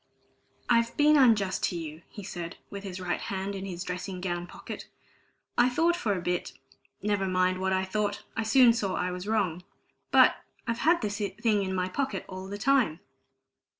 [0.67, 4.47] "I've been unjust to you," he said, with his right hand in his dressing gown
[4.47, 4.87] pocket.
[5.59, 6.53] "I thought for a bit
[7.03, 9.61] never mind what I thought I soon saw I was wrong.
[10.09, 12.99] But I've had this thing in my pocket all the time!"